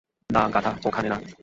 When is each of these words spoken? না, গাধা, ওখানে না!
না, 0.29 0.41
গাধা, 0.53 0.71
ওখানে 0.85 1.07
না! 1.09 1.17